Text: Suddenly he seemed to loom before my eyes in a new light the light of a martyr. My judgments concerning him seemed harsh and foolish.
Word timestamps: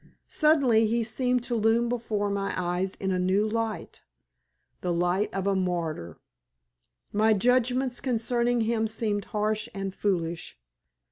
Suddenly 0.25 0.87
he 0.87 1.03
seemed 1.03 1.43
to 1.43 1.53
loom 1.53 1.87
before 1.87 2.31
my 2.31 2.55
eyes 2.57 2.95
in 2.95 3.11
a 3.11 3.19
new 3.19 3.47
light 3.47 4.01
the 4.79 4.91
light 4.91 5.31
of 5.31 5.45
a 5.45 5.55
martyr. 5.55 6.17
My 7.13 7.33
judgments 7.33 7.99
concerning 7.99 8.61
him 8.61 8.87
seemed 8.87 9.25
harsh 9.25 9.69
and 9.75 9.93
foolish. 9.93 10.57